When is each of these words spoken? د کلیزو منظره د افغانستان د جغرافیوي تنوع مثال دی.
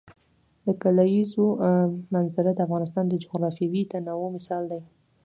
د 0.65 0.67
کلیزو 0.81 1.45
منظره 2.13 2.51
د 2.53 2.59
افغانستان 2.67 3.05
د 3.09 3.13
جغرافیوي 3.23 3.81
تنوع 3.91 4.27
مثال 4.35 4.63
دی. 4.71 4.81